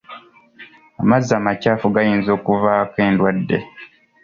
Amazzi 1.01 1.31
amakyafu 1.39 1.85
gayinza 1.95 2.29
okuvaako 2.37 2.97
endwadde. 3.09 3.57